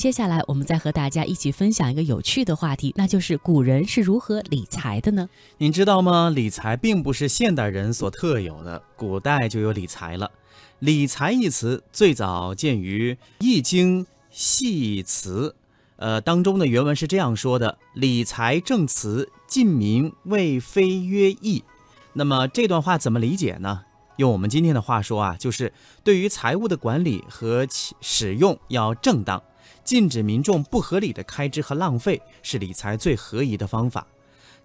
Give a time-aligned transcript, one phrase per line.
[0.00, 5.28] 接下来我们再和大家一起分享一个有趣的话题，那就是古人是如何理财的呢？
[5.58, 6.32] 您知道吗？
[6.34, 10.30] 理财并不是现代人所特有的，古代就有理财了。
[10.78, 15.50] 理财一词最早见于《易经·系辞》，
[15.96, 21.62] 呃，当中的原文是这样说的：“理财正辞，近民谓非曰易。”
[22.14, 23.82] 那么这段话怎么理解呢？
[24.16, 27.66] 用我们今天的话说啊，就是对于财务的管理和
[28.00, 29.42] 使用要正当，
[29.90, 34.06] 禁止民众不合理的开支和浪费，是理财最合宜的方法。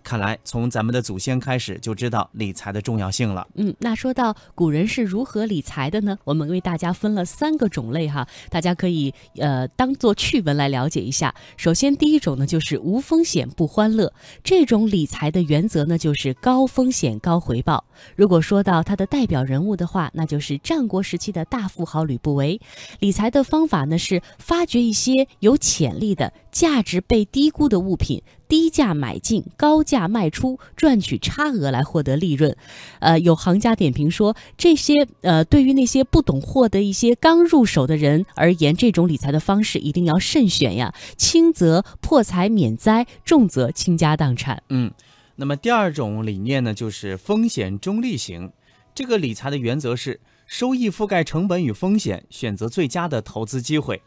[0.06, 3.48] 看来，从咱们的祖先开始就知道理财的重要性了。
[3.56, 6.16] 嗯，那说到古人是如何理财的呢？
[6.24, 11.34] 我们为大家分了三个种类哈，大家可以呃当做趣闻来了解一下。
[11.58, 17.84] 首先，第一种呢就是无风险不欢乐，这种理财的原则呢就是高风险高回报。
[18.16, 22.62] 如果说到它的代表人物的话，那就是战国时期的大富豪吕不韦。
[23.00, 28.24] 理财的方法呢是发掘一些有潜力的、价值被低估的物品。
[28.48, 32.56] 低价买进，高价卖出，赚取差额来获得利润。
[33.00, 44.64] 呃，有行家点评说，这些呃，对于那些不懂货的一些刚入手的人而言，这种理财的方式一定要慎选呀，轻则破财免灾，重则倾家荡产。
[44.70, 44.94] 嗯，
[45.36, 48.52] 那么第二种理念呢，就是风险中立型。
[48.94, 54.02] 这个理财的原则是收益覆盖成本与风险，选择最佳的投资机会。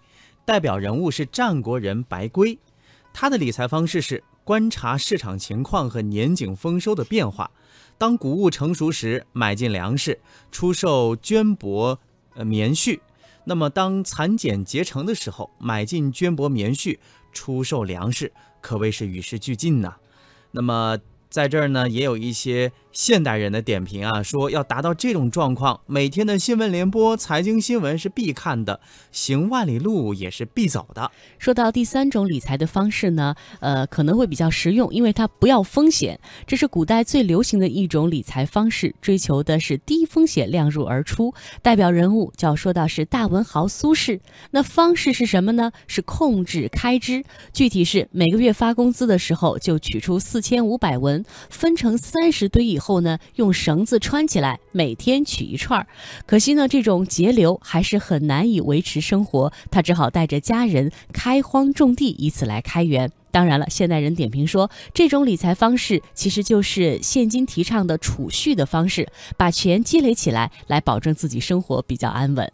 [0.49, 2.59] 代表人物是战国人白圭。
[3.13, 7.51] 他的理财方式是观察市场情况和年景丰收的变化，
[7.99, 10.19] 当谷物成熟时买进粮食，
[10.51, 11.99] 出售绢帛、
[12.33, 12.99] 呃棉絮；
[13.45, 16.97] 那么当蚕茧结成的时候，买进绢帛棉絮，
[17.31, 19.97] 出售粮食，可谓是与时俱进呐。
[20.53, 20.97] 那么。
[21.31, 28.81] 在这儿呢，也有一些现代人的点评啊，说要达到这种状况，每天的新闻联播、财经新闻是必看的，
[29.13, 31.11] 行万里路也是必走的。
[31.39, 41.33] 说到第三种理财的方式呢，呃，可能会比较实用，因为它不要风险，这是古代最流行的一种理财方式，追求的是低风险量入而出。
[41.63, 44.19] 代表人物就要说到是大文豪苏轼，
[44.51, 45.71] 那方式是什么呢？
[45.87, 51.25] 是控制开支，具体是每个月发工资的时候就取出四千五百文。
[51.51, 55.89] 分成三十堆以后呢，用绳子穿起来，每天取一串儿。
[56.27, 63.11] 可惜呢，这种节流还是很难以维持生活，他只好带着家人开荒种地，以此来开源。
[63.33, 72.47] 当然了，现代人点评说，这种理财方式其实就是现今提倡的储蓄的方式，把钱积累起来，来保证自己生活比较安稳。